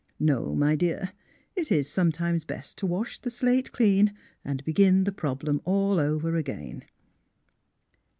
No, 0.19 0.55
my 0.55 0.75
dear, 0.75 1.11
it 1.55 1.71
is 1.71 1.87
sometimes 1.87 2.43
best 2.43 2.75
to 2.79 2.87
wash 2.87 3.19
the 3.19 3.29
slate 3.29 3.71
clean 3.71 4.15
and 4.43 4.65
begin 4.65 5.03
the 5.03 5.11
problem 5.11 5.61
all 5.63 5.99
over 5.99 6.35
again." 6.37 6.83